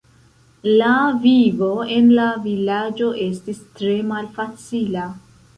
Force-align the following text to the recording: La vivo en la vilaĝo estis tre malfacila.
La 0.79 0.93
vivo 1.25 1.69
en 1.97 2.09
la 2.21 2.25
vilaĝo 2.47 3.13
estis 3.27 3.63
tre 3.81 3.95
malfacila. 4.15 5.09